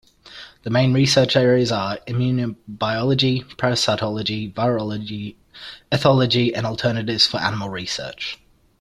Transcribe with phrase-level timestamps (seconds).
[0.63, 5.35] The main research areas are Immunobiology, Parasitology, Virology,
[5.91, 8.39] Ethology and Alternatives for Animal Research.